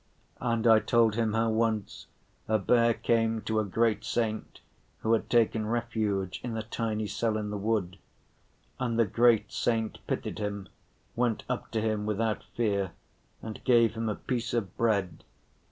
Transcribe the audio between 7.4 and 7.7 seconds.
the